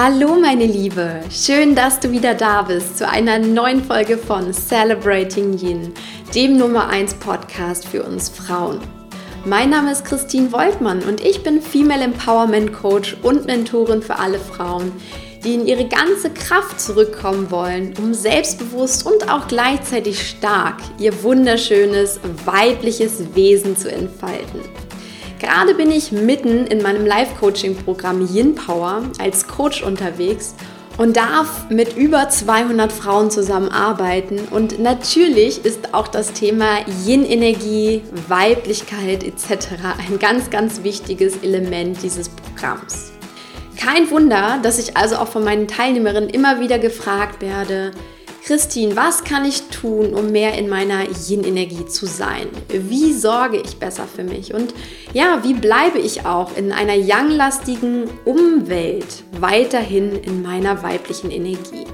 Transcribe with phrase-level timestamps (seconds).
[0.00, 5.58] Hallo meine Liebe, schön, dass du wieder da bist zu einer neuen Folge von Celebrating
[5.58, 5.92] Yin,
[6.36, 8.78] dem Nummer 1 Podcast für uns Frauen.
[9.44, 14.38] Mein Name ist Christine Woltmann und ich bin Female Empowerment Coach und Mentorin für alle
[14.38, 14.92] Frauen,
[15.42, 22.20] die in ihre ganze Kraft zurückkommen wollen, um selbstbewusst und auch gleichzeitig stark ihr wunderschönes
[22.44, 24.60] weibliches Wesen zu entfalten.
[25.38, 30.54] Gerade bin ich mitten in meinem Live-Coaching-Programm Yin Power als Coach unterwegs
[30.96, 34.40] und darf mit über 200 Frauen zusammenarbeiten.
[34.50, 39.68] Und natürlich ist auch das Thema Yin-Energie, Weiblichkeit etc.
[40.08, 43.12] ein ganz, ganz wichtiges Element dieses Programms.
[43.76, 47.92] Kein Wunder, dass ich also auch von meinen Teilnehmerinnen immer wieder gefragt werde,
[48.48, 52.46] Christine, was kann ich tun, um mehr in meiner Yin-Energie zu sein?
[52.68, 54.54] Wie sorge ich besser für mich?
[54.54, 54.72] Und
[55.12, 61.84] ja, wie bleibe ich auch in einer yang-lastigen Umwelt weiterhin in meiner weiblichen Energie?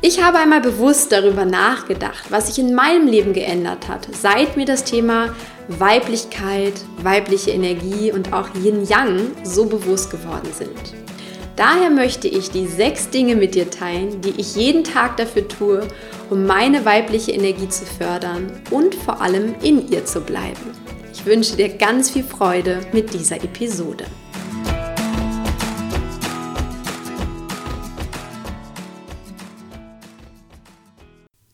[0.00, 4.66] Ich habe einmal bewusst darüber nachgedacht, was sich in meinem Leben geändert hat, seit mir
[4.66, 5.32] das Thema
[5.68, 11.11] Weiblichkeit, weibliche Energie und auch Yin-Yang so bewusst geworden sind.
[11.56, 15.86] Daher möchte ich die sechs Dinge mit dir teilen, die ich jeden Tag dafür tue,
[16.30, 20.72] um meine weibliche Energie zu fördern und vor allem in ihr zu bleiben.
[21.12, 24.06] Ich wünsche dir ganz viel Freude mit dieser Episode.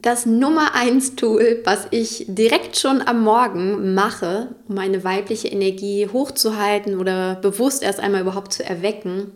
[0.00, 6.06] Das Nummer 1 Tool, was ich direkt schon am Morgen mache, um meine weibliche Energie
[6.06, 9.32] hochzuhalten oder bewusst erst einmal überhaupt zu erwecken,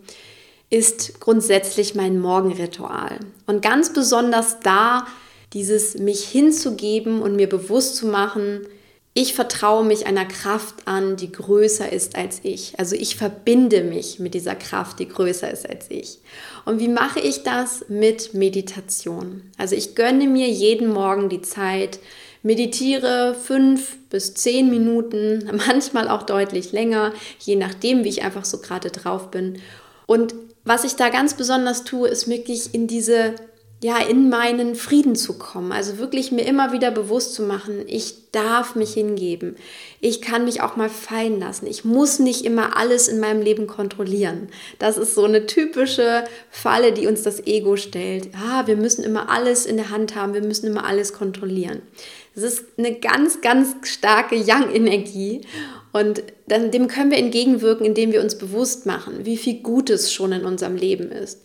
[0.73, 3.19] ist grundsätzlich mein Morgenritual.
[3.45, 5.05] Und ganz besonders da,
[5.53, 8.61] dieses mich hinzugeben und mir bewusst zu machen,
[9.13, 12.73] ich vertraue mich einer Kraft an, die größer ist als ich.
[12.79, 16.17] Also ich verbinde mich mit dieser Kraft, die größer ist als ich.
[16.65, 17.85] Und wie mache ich das?
[17.87, 19.43] Mit Meditation.
[19.59, 21.99] Also ich gönne mir jeden Morgen die Zeit,
[22.41, 28.57] meditiere fünf bis zehn Minuten, manchmal auch deutlich länger, je nachdem, wie ich einfach so
[28.57, 29.61] gerade drauf bin.
[30.07, 30.33] Und
[30.65, 33.35] was ich da ganz besonders tue, ist wirklich in diese,
[33.83, 35.71] ja, in meinen Frieden zu kommen.
[35.71, 39.57] Also wirklich mir immer wieder bewusst zu machen, ich darf mich hingeben.
[39.99, 41.67] Ich kann mich auch mal fallen lassen.
[41.67, 44.47] Ich muss nicht immer alles in meinem Leben kontrollieren.
[44.79, 48.29] Das ist so eine typische Falle, die uns das Ego stellt.
[48.33, 51.81] Ah, wir müssen immer alles in der Hand haben, wir müssen immer alles kontrollieren.
[52.35, 55.41] Das ist eine ganz, ganz starke Yang-Energie.
[55.93, 60.43] Und dem können wir entgegenwirken, indem wir uns bewusst machen, wie viel Gutes schon in
[60.43, 61.43] unserem Leben ist,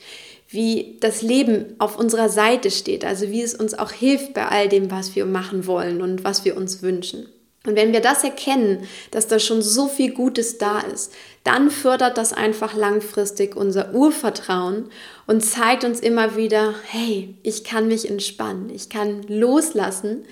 [0.48, 4.69] wie das Leben auf unserer Seite steht, also wie es uns auch hilft bei all
[4.69, 7.28] dem, was wir machen wollen und was wir uns wünschen.
[7.66, 11.12] Und wenn wir das erkennen, dass da schon so viel Gutes da ist,
[11.44, 14.87] dann fördert das einfach langfristig unser Urvertrauen
[15.26, 20.25] und zeigt uns immer wieder, hey, ich kann mich entspannen, ich kann loslassen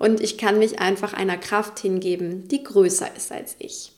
[0.00, 3.92] und ich kann mich einfach einer Kraft hingeben, die größer ist als ich.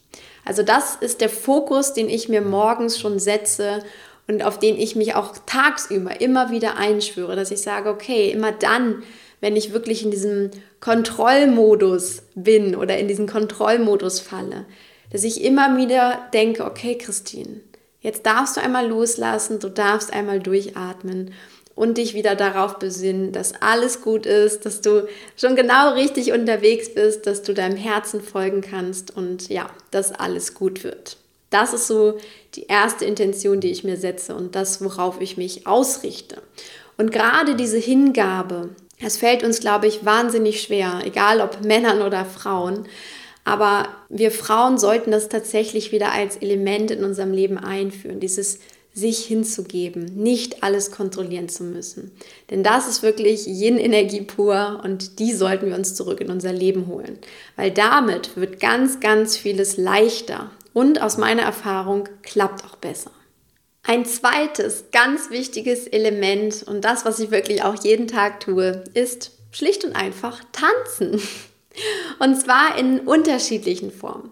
[0.44, 3.84] Also das ist der Fokus, den ich mir morgens schon setze
[4.26, 8.50] und auf den ich mich auch tagsüber immer wieder einschwöre, dass ich sage, okay, immer
[8.50, 9.04] dann,
[9.40, 14.66] wenn ich wirklich in diesem Kontrollmodus bin oder in diesen Kontrollmodus falle,
[15.12, 17.60] dass ich immer wieder denke, okay, Christine,
[18.00, 21.32] jetzt darfst du einmal loslassen, du darfst einmal durchatmen
[21.74, 26.92] und dich wieder darauf besinnen, dass alles gut ist, dass du schon genau richtig unterwegs
[26.94, 31.16] bist, dass du deinem Herzen folgen kannst und ja, dass alles gut wird.
[31.50, 32.18] Das ist so
[32.54, 36.42] die erste Intention, die ich mir setze und das, worauf ich mich ausrichte.
[36.96, 42.24] Und gerade diese Hingabe, es fällt uns, glaube ich, wahnsinnig schwer, egal ob Männern oder
[42.24, 42.86] Frauen.
[43.44, 48.20] Aber wir Frauen sollten das tatsächlich wieder als Element in unserem Leben einführen.
[48.20, 48.60] Dieses
[48.94, 52.12] sich hinzugeben, nicht alles kontrollieren zu müssen.
[52.50, 56.86] Denn das ist wirklich Yin-Energie pur und die sollten wir uns zurück in unser Leben
[56.86, 57.18] holen.
[57.56, 63.10] Weil damit wird ganz, ganz vieles leichter und aus meiner Erfahrung klappt auch besser.
[63.82, 69.32] Ein zweites ganz wichtiges Element und das, was ich wirklich auch jeden Tag tue, ist
[69.50, 71.20] schlicht und einfach tanzen.
[72.18, 74.30] Und zwar in unterschiedlichen Formen.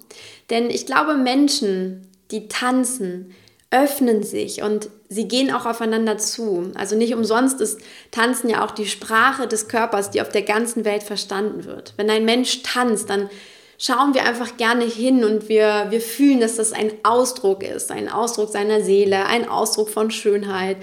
[0.51, 3.35] Denn ich glaube, Menschen, die tanzen,
[3.71, 6.73] öffnen sich und sie gehen auch aufeinander zu.
[6.75, 7.81] Also nicht umsonst ist
[8.11, 11.95] Tanzen ja auch die Sprache des Körpers, die auf der ganzen Welt verstanden wird.
[11.97, 13.31] Wenn ein Mensch tanzt, dann
[13.79, 18.09] schauen wir einfach gerne hin und wir, wir fühlen, dass das ein Ausdruck ist, ein
[18.09, 20.77] Ausdruck seiner Seele, ein Ausdruck von Schönheit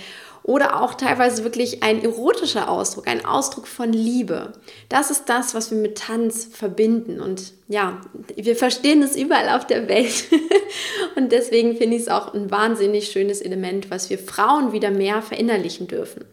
[0.48, 4.54] oder auch teilweise wirklich ein erotischer Ausdruck, ein Ausdruck von Liebe.
[4.88, 7.20] Das ist das, was wir mit Tanz verbinden.
[7.20, 8.00] Und ja,
[8.34, 10.24] wir verstehen es überall auf der Welt.
[11.18, 15.22] und deswegen finde ich es auch ein wahnsinnig schönes Element, was wir Frauen wieder mehr
[15.22, 16.24] verinnerlichen dürfen.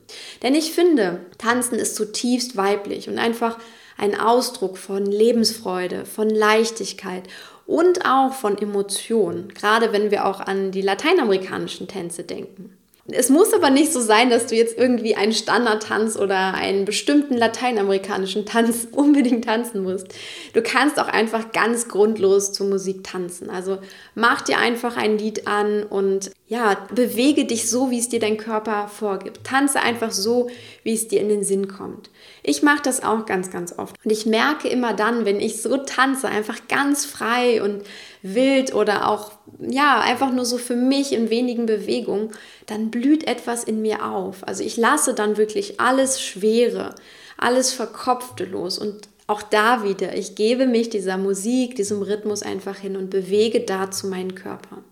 [0.45, 3.59] Denn ich finde, Tanzen ist zutiefst weiblich und einfach
[3.99, 7.25] ein Ausdruck von Lebensfreude, von Leichtigkeit
[7.67, 12.77] und auch von Emotionen, gerade wenn wir auch an die lateinamerikanischen Tänze denken.
[13.07, 17.35] Es muss aber nicht so sein, dass du jetzt irgendwie einen Standardtanz oder einen bestimmten
[17.37, 20.07] lateinamerikanischen Tanz unbedingt tanzen musst.
[20.55, 23.51] Du kannst auch einfach ganz grundlos zur Musik tanzen.
[23.51, 23.79] Also
[24.15, 28.37] mach dir einfach ein Lied an und ja, bewege dich so, wie es dir dein
[28.37, 29.45] Körper vorgibt.
[29.45, 30.51] Tanze einfach so,
[30.83, 32.11] wie es dir in den Sinn kommt.
[32.43, 33.97] Ich mache das auch ganz, ganz oft.
[34.05, 37.83] Und ich merke immer dann, wenn ich so tanze, einfach ganz frei und
[38.21, 42.31] wild oder auch, ja, einfach nur so für mich in wenigen Bewegungen,
[42.67, 44.47] dann blüht etwas in mir auf.
[44.47, 46.95] Also ich lasse dann wirklich alles Schwere,
[47.39, 52.77] alles Verkopfte los und auch da wieder, ich gebe mich dieser Musik, diesem Rhythmus einfach
[52.77, 54.85] hin und bewege dazu meinen Körper.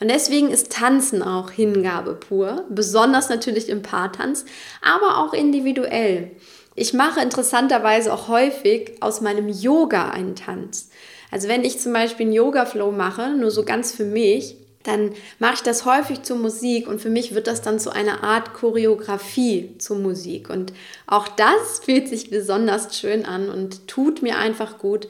[0.00, 4.44] Und deswegen ist Tanzen auch Hingabe pur, besonders natürlich im Paartanz,
[4.82, 6.30] aber auch individuell.
[6.74, 10.90] Ich mache interessanterweise auch häufig aus meinem Yoga einen Tanz.
[11.30, 15.54] Also wenn ich zum Beispiel einen Yoga-Flow mache, nur so ganz für mich, dann mache
[15.54, 19.74] ich das häufig zur Musik und für mich wird das dann zu einer Art Choreografie
[19.78, 20.48] zur Musik.
[20.48, 20.72] Und
[21.06, 25.08] auch das fühlt sich besonders schön an und tut mir einfach gut.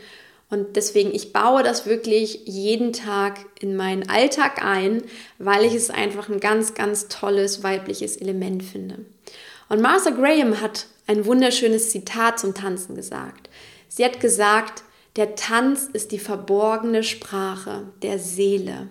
[0.51, 5.03] Und deswegen, ich baue das wirklich jeden Tag in meinen Alltag ein,
[5.39, 9.05] weil ich es einfach ein ganz, ganz tolles weibliches Element finde.
[9.69, 13.51] Und Martha Graham hat ein wunderschönes Zitat zum Tanzen gesagt.
[13.89, 14.83] Sie hat gesagt,
[15.17, 18.89] der Tanz ist die verborgene Sprache der Seele.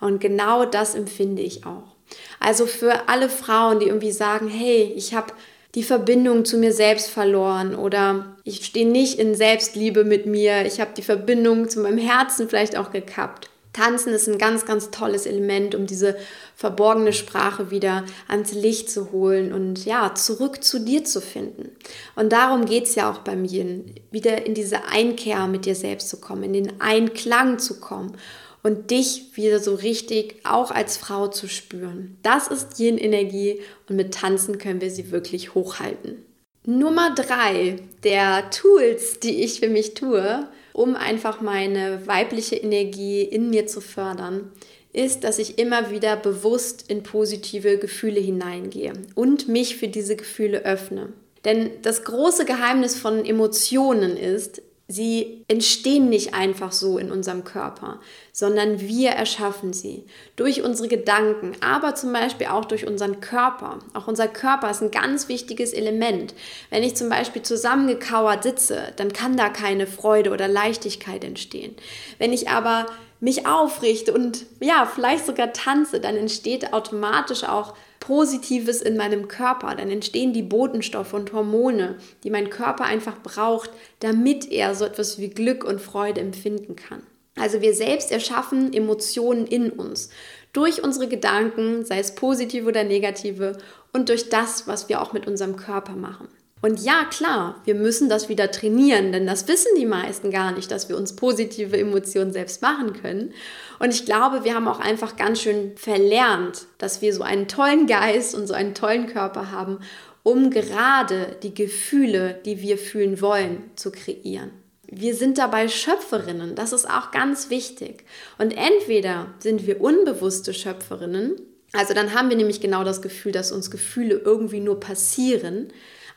[0.00, 1.96] Und genau das empfinde ich auch.
[2.40, 5.32] Also für alle Frauen, die irgendwie sagen, hey, ich habe
[5.74, 10.80] die Verbindung zu mir selbst verloren oder ich stehe nicht in Selbstliebe mit mir, ich
[10.80, 13.50] habe die Verbindung zu meinem Herzen vielleicht auch gekappt.
[13.72, 16.16] Tanzen ist ein ganz, ganz tolles Element, um diese
[16.56, 21.70] verborgene Sprache wieder ans Licht zu holen und ja, zurück zu dir zu finden.
[22.16, 26.08] Und darum geht es ja auch bei mir, wieder in diese Einkehr mit dir selbst
[26.08, 28.16] zu kommen, in den Einklang zu kommen
[28.62, 32.18] und dich wieder so richtig auch als Frau zu spüren.
[32.22, 36.24] Das ist Yin-Energie und mit Tanzen können wir sie wirklich hochhalten.
[36.66, 43.50] Nummer drei der Tools, die ich für mich tue, um einfach meine weibliche Energie in
[43.50, 44.52] mir zu fördern,
[44.92, 50.64] ist, dass ich immer wieder bewusst in positive Gefühle hineingehe und mich für diese Gefühle
[50.64, 51.12] öffne.
[51.44, 58.00] Denn das große Geheimnis von Emotionen ist, Sie entstehen nicht einfach so in unserem Körper,
[58.32, 60.04] sondern wir erschaffen sie
[60.34, 63.78] durch unsere Gedanken, aber zum Beispiel auch durch unseren Körper.
[63.94, 66.34] Auch unser Körper ist ein ganz wichtiges Element.
[66.70, 71.76] Wenn ich zum Beispiel zusammengekauert sitze, dann kann da keine Freude oder Leichtigkeit entstehen.
[72.18, 72.86] Wenn ich aber
[73.20, 77.74] mich aufrichte und ja, vielleicht sogar tanze, dann entsteht automatisch auch
[78.10, 79.72] Positives in meinem Körper.
[79.76, 83.70] Dann entstehen die Botenstoffe und Hormone, die mein Körper einfach braucht,
[84.00, 87.04] damit er so etwas wie Glück und Freude empfinden kann.
[87.36, 90.10] Also wir selbst erschaffen Emotionen in uns
[90.52, 93.56] durch unsere Gedanken, sei es positive oder negative,
[93.92, 96.26] und durch das, was wir auch mit unserem Körper machen.
[96.62, 100.70] Und ja, klar, wir müssen das wieder trainieren, denn das wissen die meisten gar nicht,
[100.70, 103.32] dass wir uns positive Emotionen selbst machen können.
[103.78, 107.86] Und ich glaube, wir haben auch einfach ganz schön verlernt, dass wir so einen tollen
[107.86, 109.78] Geist und so einen tollen Körper haben,
[110.22, 114.50] um gerade die Gefühle, die wir fühlen wollen, zu kreieren.
[114.86, 118.04] Wir sind dabei Schöpferinnen, das ist auch ganz wichtig.
[118.36, 121.40] Und entweder sind wir unbewusste Schöpferinnen,
[121.72, 125.68] also dann haben wir nämlich genau das Gefühl, dass uns Gefühle irgendwie nur passieren,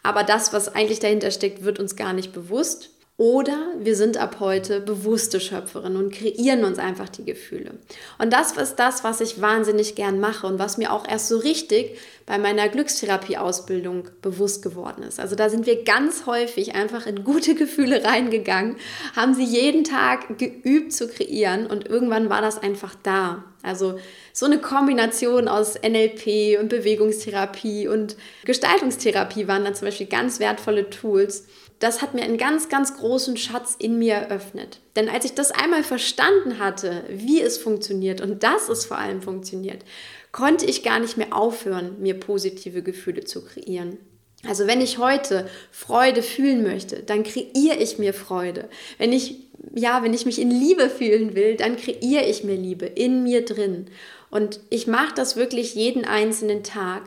[0.04, 2.90] aber das, was eigentlich dahinter steckt, wird uns gar nicht bewusst.
[3.16, 7.76] Oder wir sind ab heute bewusste Schöpferinnen und kreieren uns einfach die Gefühle.
[8.18, 11.38] Und das ist das, was ich wahnsinnig gern mache und was mir auch erst so
[11.38, 15.20] richtig bei meiner Glückstherapie-Ausbildung bewusst geworden ist.
[15.20, 18.78] Also da sind wir ganz häufig einfach in gute Gefühle reingegangen,
[19.16, 23.44] haben sie jeden Tag geübt zu kreieren und irgendwann war das einfach da.
[23.64, 23.98] Also
[24.34, 30.90] so eine Kombination aus NLP und Bewegungstherapie und Gestaltungstherapie waren dann zum Beispiel ganz wertvolle
[30.90, 31.46] Tools.
[31.80, 34.80] Das hat mir einen ganz, ganz großen Schatz in mir eröffnet.
[34.96, 39.22] Denn als ich das einmal verstanden hatte, wie es funktioniert und dass es vor allem
[39.22, 39.84] funktioniert,
[40.32, 43.98] konnte ich gar nicht mehr aufhören, mir positive Gefühle zu kreieren.
[44.46, 48.68] Also wenn ich heute Freude fühlen möchte, dann kreiere ich mir Freude.
[48.98, 52.86] Wenn ich ja, wenn ich mich in Liebe fühlen will, dann kreiere ich mir Liebe
[52.86, 53.88] in mir drin.
[54.30, 57.04] Und ich mache das wirklich jeden einzelnen Tag.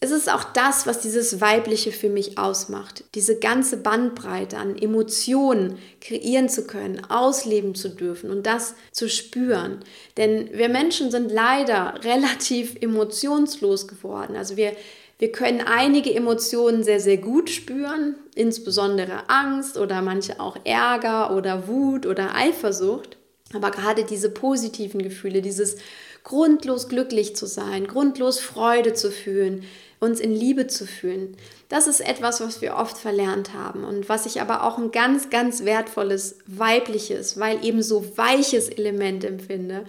[0.00, 3.04] es ist auch das, was dieses Weibliche für mich ausmacht.
[3.14, 9.80] Diese ganze Bandbreite an Emotionen kreieren zu können, ausleben zu dürfen und das zu spüren.
[10.16, 14.36] Denn wir Menschen sind leider relativ emotionslos geworden.
[14.36, 14.76] Also wir,
[15.18, 21.68] wir können einige Emotionen sehr, sehr gut spüren, insbesondere Angst oder manche auch Ärger oder
[21.68, 23.16] Wut oder Eifersucht.
[23.52, 25.76] Aber gerade diese positiven Gefühle, dieses
[26.24, 29.64] grundlos glücklich zu sein, grundlos Freude zu fühlen,
[30.00, 31.36] uns in Liebe zu fühlen.
[31.68, 35.30] Das ist etwas, was wir oft verlernt haben und was ich aber auch ein ganz,
[35.30, 39.84] ganz wertvolles weibliches, weil eben so weiches Element empfinde.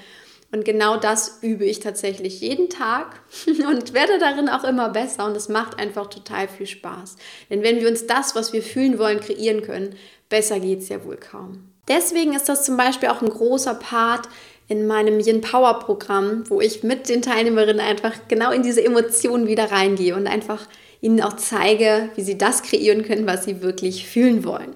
[0.51, 5.35] Und genau das übe ich tatsächlich jeden Tag und werde darin auch immer besser und
[5.35, 7.15] es macht einfach total viel Spaß.
[7.49, 9.95] Denn wenn wir uns das, was wir fühlen wollen, kreieren können,
[10.29, 11.69] besser geht es ja wohl kaum.
[11.87, 14.27] Deswegen ist das zum Beispiel auch ein großer Part
[14.67, 19.47] in meinem Yin Power Programm, wo ich mit den Teilnehmerinnen einfach genau in diese Emotionen
[19.47, 20.67] wieder reingehe und einfach
[21.01, 24.75] ihnen auch zeige, wie sie das kreieren können, was sie wirklich fühlen wollen.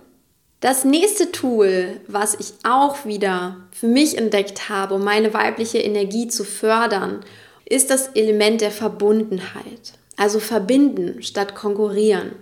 [0.61, 6.27] Das nächste Tool, was ich auch wieder für mich entdeckt habe, um meine weibliche Energie
[6.27, 7.23] zu fördern,
[7.63, 9.93] ist das Element der Verbundenheit.
[10.17, 12.33] Also verbinden statt konkurrieren.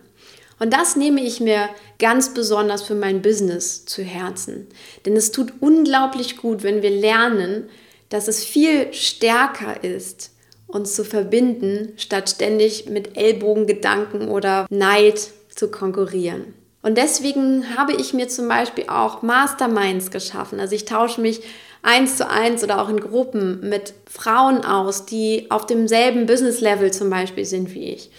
[0.58, 1.70] Und das nehme ich mir
[2.00, 4.66] ganz besonders für mein Business zu Herzen.
[5.06, 7.70] Denn es tut unglaublich gut, wenn wir lernen,
[8.10, 10.32] dass es viel stärker ist,
[10.66, 16.57] uns zu verbinden, statt ständig mit Ellbogengedanken oder Neid zu konkurrieren.
[16.88, 20.58] Und deswegen habe ich mir zum Beispiel auch Masterminds geschaffen.
[20.62, 21.41] Also ich tausche mich
[21.82, 27.10] eins zu eins oder auch in Gruppen mit Frauen aus, die auf demselben Business-Level zum
[27.10, 28.10] Beispiel sind wie ich.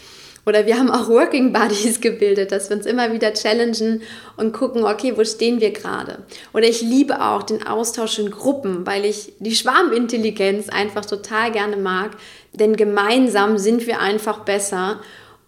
[0.45, 4.03] Oder wir haben auch Working Buddies gebildet, dass wir uns immer wieder challengen
[4.37, 6.19] und gucken, okay, wo stehen wir gerade?
[6.53, 11.77] Oder ich liebe auch den Austausch in Gruppen, weil ich die Schwarmintelligenz einfach total gerne
[11.77, 12.11] mag,
[12.53, 14.99] denn gemeinsam sind wir einfach besser.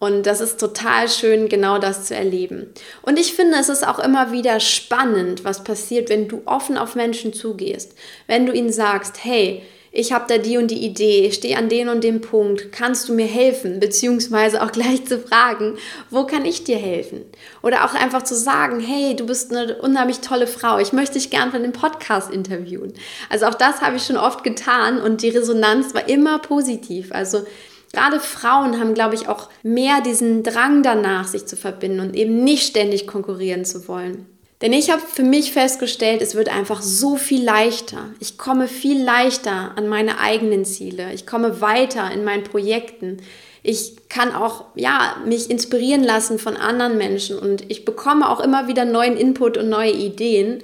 [0.02, 2.74] Und das ist total schön, genau das zu erleben.
[3.02, 6.96] Und ich finde, es ist auch immer wieder spannend, was passiert, wenn du offen auf
[6.96, 7.94] Menschen zugehst.
[8.26, 11.68] Wenn du ihnen sagst, hey, ich habe da die und die Idee, ich stehe an
[11.68, 13.78] den und dem Punkt, kannst du mir helfen?
[13.78, 15.76] Beziehungsweise auch gleich zu fragen,
[16.10, 17.20] wo kann ich dir helfen?
[17.62, 21.30] Oder auch einfach zu sagen, hey, du bist eine unheimlich tolle Frau, ich möchte dich
[21.30, 22.92] gern von dem Podcast interviewen.
[23.30, 27.12] Also auch das habe ich schon oft getan und die Resonanz war immer positiv.
[27.12, 27.44] Also
[27.92, 32.42] Gerade Frauen haben, glaube ich, auch mehr diesen Drang danach, sich zu verbinden und eben
[32.42, 34.26] nicht ständig konkurrieren zu wollen.
[34.62, 38.10] Denn ich habe für mich festgestellt, es wird einfach so viel leichter.
[38.20, 41.12] Ich komme viel leichter an meine eigenen Ziele.
[41.12, 43.18] Ich komme weiter in meinen Projekten.
[43.64, 48.68] Ich kann auch ja, mich inspirieren lassen von anderen Menschen und ich bekomme auch immer
[48.68, 50.62] wieder neuen Input und neue Ideen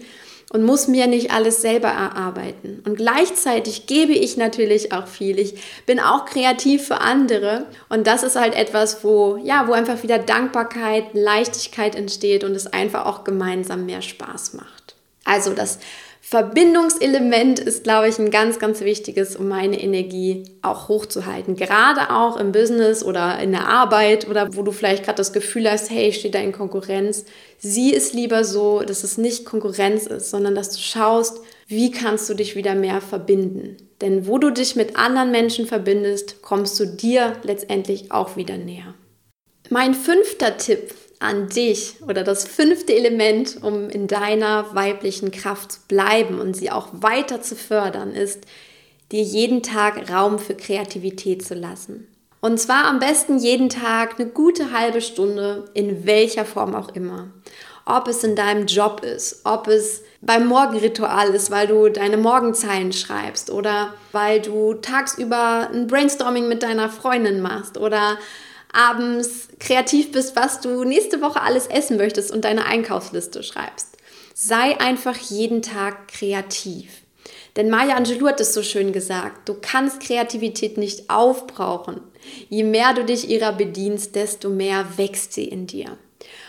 [0.50, 2.83] und muss mir nicht alles selber erarbeiten.
[2.87, 5.38] Und gleichzeitig gebe ich natürlich auch viel.
[5.38, 10.02] Ich bin auch kreativ für andere und das ist halt etwas, wo ja, wo einfach
[10.02, 14.95] wieder Dankbarkeit, Leichtigkeit entsteht und es einfach auch gemeinsam mehr Spaß macht.
[15.25, 15.78] Also das
[16.30, 21.56] Verbindungselement ist, glaube ich, ein ganz, ganz wichtiges, um meine Energie auch hochzuhalten.
[21.56, 25.70] Gerade auch im Business oder in der Arbeit oder wo du vielleicht gerade das Gefühl
[25.70, 27.25] hast, hey, ich stehe da in Konkurrenz.
[27.56, 32.28] Sieh es lieber so, dass es nicht Konkurrenz ist, sondern dass du schaust, wie kannst
[32.28, 33.78] du dich wieder mehr verbinden.
[34.02, 38.92] Denn wo du dich mit anderen Menschen verbindest, kommst du dir letztendlich auch wieder näher.
[39.70, 45.80] Mein fünfter Tipp an dich oder das fünfte Element, um in deiner weiblichen Kraft zu
[45.88, 48.44] bleiben und sie auch weiter zu fördern, ist,
[49.10, 52.06] dir jeden Tag Raum für Kreativität zu lassen.
[52.40, 57.30] Und zwar am besten jeden Tag eine gute halbe Stunde, in welcher Form auch immer.
[57.84, 62.92] Ob es in deinem Job ist, ob es beim Morgenritual ist, weil du deine Morgenzeilen
[62.92, 68.18] schreibst oder weil du tagsüber ein Brainstorming mit deiner Freundin machst oder
[68.72, 73.96] abends kreativ bist, was du nächste Woche alles essen möchtest und deine Einkaufsliste schreibst.
[74.34, 77.02] Sei einfach jeden Tag kreativ.
[77.56, 82.00] Denn Maya Angelou hat es so schön gesagt, du kannst Kreativität nicht aufbrauchen.
[82.48, 85.98] Je mehr du dich ihrer bedienst, desto mehr wächst sie in dir.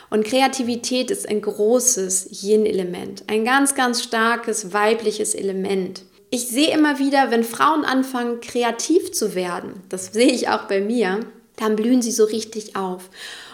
[0.10, 6.04] Und Kreativität ist ein großes Yin-Element, ein ganz, ganz starkes weibliches Element.
[6.32, 10.80] Ich sehe immer wieder, wenn Frauen anfangen, kreativ zu werden, das sehe ich auch bei
[10.80, 11.22] mir,
[11.60, 13.10] dann blühen sie so richtig auf.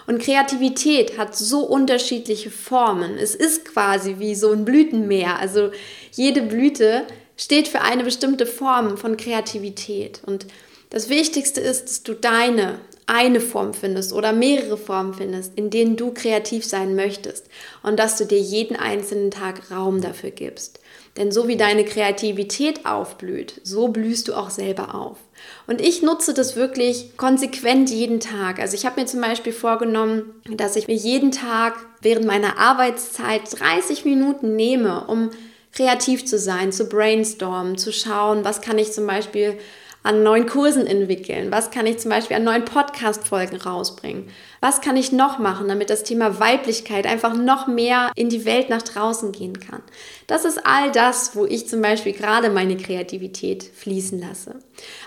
[0.06, 3.18] Und Kreativität hat so unterschiedliche Formen.
[3.18, 5.38] Es ist quasi wie so ein Blütenmeer.
[5.38, 5.70] Also
[6.12, 7.04] jede Blüte
[7.36, 10.20] steht für eine bestimmte Form von Kreativität.
[10.24, 10.46] Und
[10.90, 15.96] das Wichtigste ist, dass du deine eine Form findest oder mehrere Formen findest, in denen
[15.96, 17.46] du kreativ sein möchtest
[17.84, 20.80] und dass du dir jeden einzelnen Tag Raum dafür gibst.
[21.16, 25.18] Denn so wie deine Kreativität aufblüht, so blühst du auch selber auf.
[25.66, 28.58] Und ich nutze das wirklich konsequent jeden Tag.
[28.58, 33.42] Also ich habe mir zum Beispiel vorgenommen, dass ich mir jeden Tag während meiner Arbeitszeit
[33.50, 35.30] 30 Minuten nehme, um
[35.72, 39.58] kreativ zu sein, zu brainstormen, zu schauen, was kann ich zum Beispiel
[40.06, 41.50] an neuen Kursen entwickeln?
[41.50, 44.28] Was kann ich zum Beispiel an neuen Podcast-Folgen rausbringen?
[44.60, 48.70] Was kann ich noch machen, damit das Thema Weiblichkeit einfach noch mehr in die Welt
[48.70, 49.82] nach draußen gehen kann?
[50.26, 54.60] Das ist all das, wo ich zum Beispiel gerade meine Kreativität fließen lasse.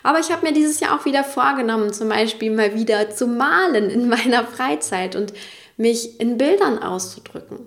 [0.04, 3.90] Aber ich habe mir dieses Jahr auch wieder vorgenommen, zum Beispiel mal wieder zu malen
[3.90, 5.34] in meiner Freizeit und
[5.78, 7.60] mich in Bildern auszudrücken.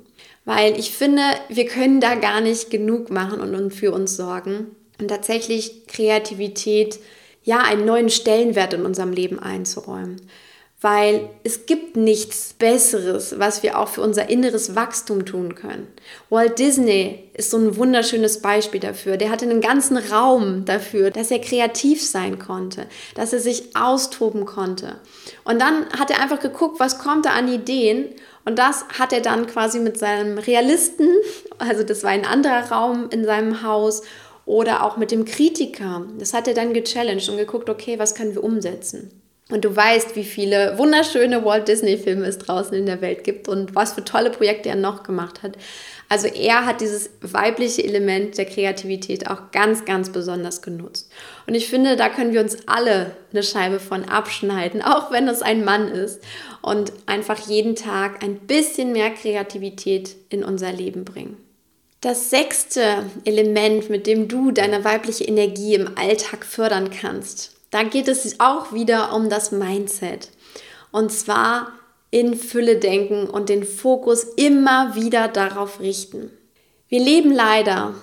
[0.45, 4.77] Weil ich finde, wir können da gar nicht genug machen und für uns sorgen.
[5.01, 6.99] Und tatsächlich Kreativität
[7.45, 10.21] ja, einen neuen Stellenwert in unserem Leben einzuräumen.
[10.81, 15.87] Weil es gibt nichts Besseres, was wir auch für unser inneres Wachstum tun können.
[16.29, 19.17] Walt Disney ist so ein wunderschönes Beispiel dafür.
[19.17, 24.45] Der hatte einen ganzen Raum dafür, dass er kreativ sein konnte, dass er sich austoben
[24.45, 24.97] konnte.
[25.45, 28.09] Und dann hat er einfach geguckt, was kommt da an Ideen.
[28.45, 31.09] Und das hat er dann quasi mit seinem Realisten,
[31.59, 34.03] also das war ein anderer Raum in seinem Haus,
[34.45, 36.07] oder auch mit dem Kritiker.
[36.19, 39.23] Das hat er dann gechallenged und geguckt, okay, was können wir umsetzen?
[39.51, 43.75] Und du weißt, wie viele wunderschöne Walt Disney-Filme es draußen in der Welt gibt und
[43.75, 45.59] was für tolle Projekte er noch gemacht hat.
[46.09, 51.11] Also er hat dieses weibliche Element der Kreativität auch ganz, ganz besonders genutzt.
[51.47, 55.43] Und ich finde, da können wir uns alle eine Scheibe von abschneiden, auch wenn es
[55.43, 56.23] ein Mann ist.
[56.63, 61.37] Und einfach jeden Tag ein bisschen mehr Kreativität in unser Leben bringen.
[62.03, 68.09] Das sechste Element, mit dem du deine weibliche Energie im Alltag fördern kannst, da geht
[68.09, 70.31] es auch wieder um das Mindset.
[70.91, 71.69] Und zwar
[72.11, 76.33] in Fülle denken und den Fokus immer wieder darauf richten.
[76.89, 77.95] Wir leben leider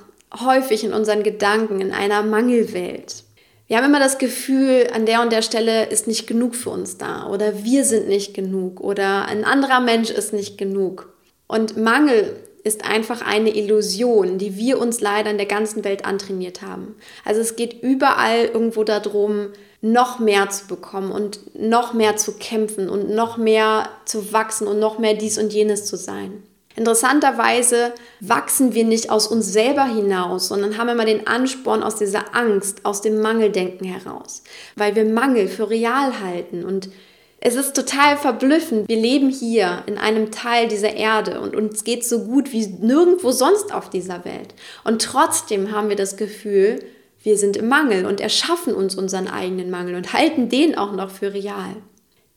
[0.45, 3.25] häufig in unseren Gedanken in einer Mangelwelt.
[3.67, 6.97] Wir haben immer das Gefühl, an der und der Stelle ist nicht genug für uns
[6.97, 11.13] da oder wir sind nicht genug oder ein anderer Mensch ist nicht genug.
[11.47, 16.61] Und Mangel ist einfach eine Illusion, die wir uns leider in der ganzen Welt antrainiert
[16.61, 16.95] haben.
[17.25, 19.49] Also es geht überall irgendwo darum,
[19.81, 24.79] noch mehr zu bekommen und noch mehr zu kämpfen und noch mehr zu wachsen und
[24.79, 26.43] noch mehr dies und jenes zu sein.
[26.75, 32.35] Interessanterweise wachsen wir nicht aus uns selber hinaus, sondern haben immer den Ansporn aus dieser
[32.35, 34.43] Angst, aus dem Mangeldenken heraus,
[34.75, 36.89] weil wir Mangel für real halten und
[37.41, 38.89] es ist total verblüffend.
[38.89, 43.31] Wir leben hier in einem Teil dieser Erde und uns geht so gut wie nirgendwo
[43.31, 44.53] sonst auf dieser Welt.
[44.83, 46.79] Und trotzdem haben wir das Gefühl,
[47.23, 51.11] wir sind im Mangel und erschaffen uns unseren eigenen Mangel und halten den auch noch
[51.11, 51.75] für real.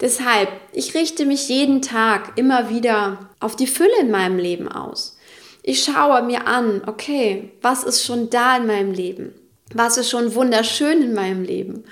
[0.01, 5.17] Deshalb, ich richte mich jeden Tag immer wieder auf die Fülle in meinem Leben aus.
[5.62, 9.33] Ich schaue mir an, okay, was ist schon da in meinem Leben?
[9.75, 11.85] Was ist schon wunderschön in meinem Leben?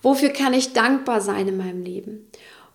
[0.00, 2.27] Wofür kann ich dankbar sein in meinem Leben?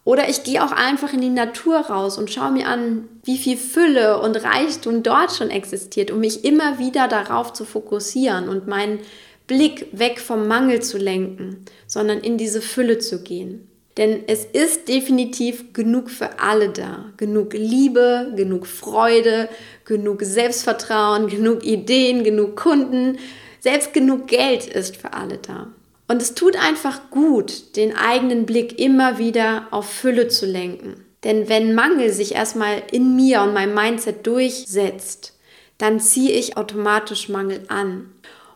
[0.06, 3.56] Oder ich gehe auch einfach in die Natur raus und schaue mir an, wie viel
[3.56, 9.00] Fülle und Reichtum dort schon existiert, um mich immer wieder darauf zu fokussieren und meinen
[9.48, 13.70] Blick weg vom Mangel zu lenken, sondern in diese Fülle zu gehen.
[13.98, 17.12] Denn es ist definitiv genug für alle da.
[17.18, 19.50] Genug Liebe, genug Freude,
[19.86, 23.20] genug Selbstvertrauen, genug Ideen, genug Kunden.
[23.60, 25.68] Selbst genug Geld ist für alle da.
[26.13, 31.04] Und es tut einfach gut, den eigenen Blick immer wieder auf Fülle zu lenken.
[31.23, 35.34] Denn wenn Mangel sich erstmal in mir und meinem Mindset durchsetzt,
[35.80, 38.12] dann ziehe ich automatisch Mangel an.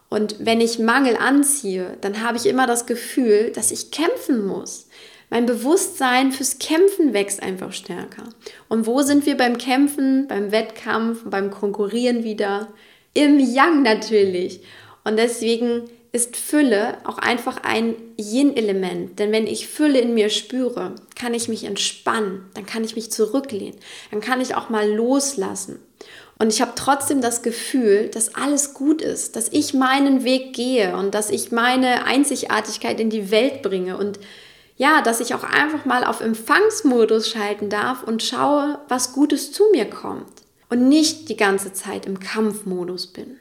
[0.08, 4.88] Und wenn ich Mangel anziehe, dann habe ich immer das Gefühl, dass ich kämpfen muss.
[5.32, 8.26] Mein Bewusstsein fürs Kämpfen wächst einfach stärker.
[8.70, 12.68] Und wo sind wir beim Kämpfen, beim Wettkampf, beim Konkurrieren wieder?
[13.16, 14.62] Im Yang natürlich.
[15.04, 19.20] Und deswegen ist Fülle auch einfach ein Yin-Element.
[19.20, 23.12] Denn wenn ich Fülle in mir spüre, kann ich mich entspannen, dann kann ich mich
[23.12, 23.78] zurücklehnen,
[24.10, 25.78] dann kann ich auch mal loslassen.
[26.40, 30.98] Und ich habe trotzdem das Gefühl, dass alles gut ist, dass ich meinen Weg gehe
[30.98, 34.20] und dass ich meine Einzigartigkeit in die Welt bringe und
[34.76, 39.66] ja, dass ich auch einfach mal auf Empfangsmodus schalten darf und schaue, was Gutes zu
[39.72, 40.34] mir kommt
[40.70, 43.38] und nicht die ganze Zeit im Kampfmodus bin.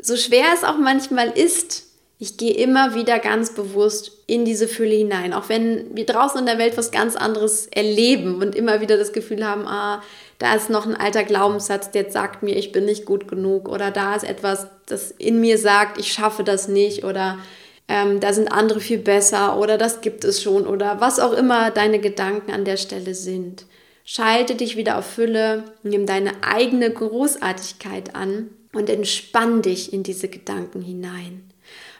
[0.00, 1.87] So schwer es auch manchmal ist,
[2.20, 6.46] ich gehe immer wieder ganz bewusst in diese Fülle hinein, auch wenn wir draußen in
[6.46, 10.02] der Welt was ganz anderes erleben und immer wieder das Gefühl haben, ah,
[10.38, 13.92] da ist noch ein alter Glaubenssatz, der sagt mir, ich bin nicht gut genug oder
[13.92, 17.38] da ist etwas, das in mir sagt, ich schaffe das nicht oder
[17.86, 21.70] ähm, da sind andere viel besser oder das gibt es schon oder was auch immer
[21.70, 23.64] deine Gedanken an der Stelle sind.
[24.04, 30.28] Schalte dich wieder auf Fülle, nimm deine eigene Großartigkeit an und entspann dich in diese
[30.28, 31.47] Gedanken hinein.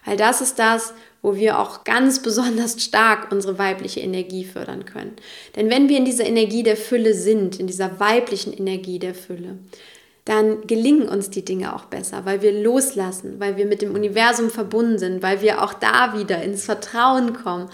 [0.09, 5.17] Weil das ist das, wo wir auch ganz besonders stark unsere weibliche Energie fördern können.
[5.55, 9.59] Denn wenn wir in dieser Energie der Fülle sind, in dieser weiblichen Energie der Fülle,
[10.25, 14.49] dann gelingen uns die Dinge auch besser, weil wir loslassen, weil wir mit dem Universum
[14.49, 17.69] verbunden sind, weil wir auch da wieder ins Vertrauen kommen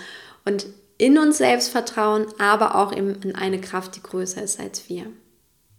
[0.44, 0.66] und
[0.98, 5.06] in uns selbst vertrauen, aber auch in eine Kraft, die größer ist als wir.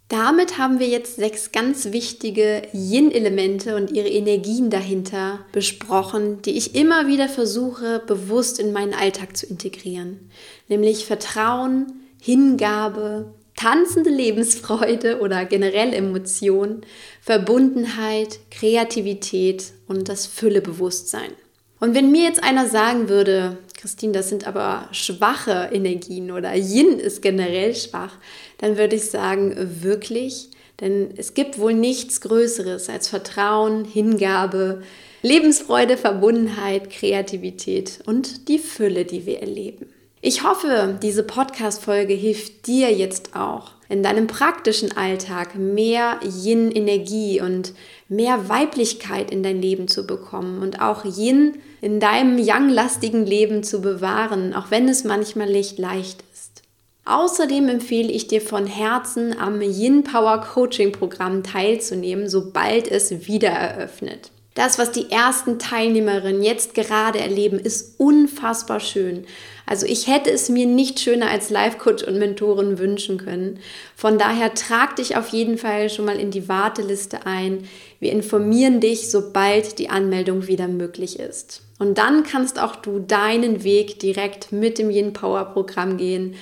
[0.08, 6.76] Damit haben wir jetzt sechs ganz wichtige Yin-Elemente und ihre Energien dahinter besprochen, die ich
[6.76, 10.30] immer wieder versuche, bewusst in meinen Alltag zu integrieren.
[10.68, 11.88] Nämlich Vertrauen,
[12.22, 16.82] Hingabe, tanzende Lebensfreude oder generell Emotion,
[17.22, 21.32] Verbundenheit, Kreativität und das Füllebewusstsein.
[21.80, 27.00] Und wenn mir jetzt einer sagen würde, Christine, das sind aber schwache Energien oder Yin
[27.00, 28.14] ist generell schwach,
[28.58, 34.82] dann würde ich sagen, wirklich, denn es gibt wohl nichts Größeres als Vertrauen, Hingabe,
[35.22, 39.88] Lebensfreude, Verbundenheit, Kreativität und die Fülle, die wir erleben.
[40.22, 47.74] Ich hoffe, diese Podcast-Folge hilft dir jetzt auch, in deinem praktischen Alltag mehr Yin-Energie und
[48.08, 53.82] mehr Weiblichkeit in dein Leben zu bekommen und auch Yin in deinem Yang-lastigen Leben zu
[53.82, 56.63] bewahren, auch wenn es manchmal nicht leicht ist.
[57.06, 63.50] Außerdem empfehle ich dir von Herzen am Yin Power Coaching Programm teilzunehmen, sobald es wieder
[63.50, 64.32] eröffnet.
[64.56, 69.26] Das, was die ersten Teilnehmerinnen jetzt gerade erleben, ist unfassbar schön.
[69.65, 73.60] Also ich hätte es mir nicht schöner als Life-Coach und Mentorin wünschen können.
[73.98, 77.68] Von daher trag dich auf jeden Fall schon mal in die Warteliste ein.
[78.00, 81.62] Wir informieren dich, sobald die Anmeldung wieder möglich ist.
[81.78, 86.36] Und dann kannst auch du deinen Weg direkt mit dem Yin Power Programm gehen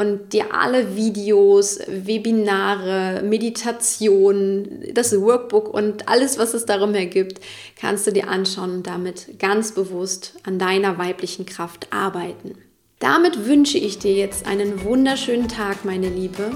[0.00, 7.38] und dir alle Videos, Webinare, Meditationen, das Workbook und alles, was es darum ergibt,
[7.78, 12.54] kannst du dir anschauen und damit ganz bewusst an deiner weiblichen Kraft arbeiten.
[12.98, 16.50] Damit wünsche ich dir jetzt einen wunderschönen Tag, meine Liebe.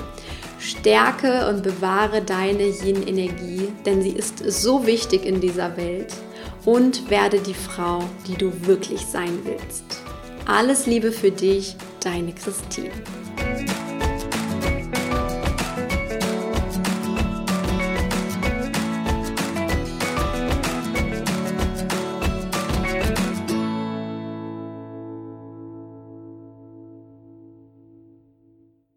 [0.58, 6.14] Stärke und bewahre deine Yin-Energie, denn sie ist so wichtig in dieser Welt.
[6.64, 9.84] Und werde die Frau, die du wirklich sein willst.
[10.46, 12.90] Alles Liebe für dich, deine Christine.